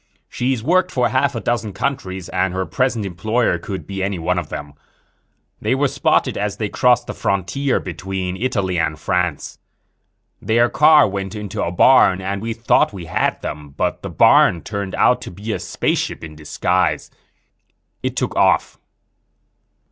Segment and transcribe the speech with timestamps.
[0.27, 4.39] She's worked for half a dozen countries and her present employer could be any one
[4.39, 4.73] of them.
[5.61, 9.59] They were spotted as they crossed the frontier between Italy and France.
[10.41, 13.75] Their car went into a barn and we thought we had them.
[13.77, 17.11] But the barn turned out to be a spaceship in disguise.
[18.01, 18.79] It took off."